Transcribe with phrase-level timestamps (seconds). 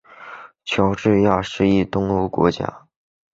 [0.65, 2.87] 乔治亚是一东欧国家。